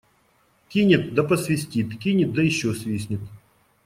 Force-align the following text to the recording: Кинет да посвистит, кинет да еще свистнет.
Кинет 0.69 1.13
да 1.13 1.23
посвистит, 1.23 1.95
кинет 1.99 2.33
да 2.33 2.41
еще 2.41 2.73
свистнет. 2.73 3.19